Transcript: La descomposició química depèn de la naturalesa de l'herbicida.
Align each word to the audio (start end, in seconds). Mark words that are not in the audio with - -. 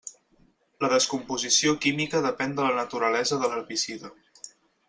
La 0.83 0.89
descomposició 0.93 1.75
química 1.85 2.23
depèn 2.29 2.57
de 2.61 2.65
la 2.69 2.75
naturalesa 2.81 3.41
de 3.45 3.51
l'herbicida. 3.53 4.15